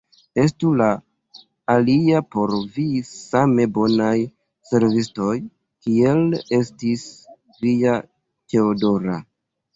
[0.43, 0.85] Estu la
[1.73, 4.15] aliaj por vi same bonaj
[4.71, 5.37] servistoj,
[5.85, 6.25] kiel
[6.61, 7.07] estis
[7.67, 9.21] via Teodora!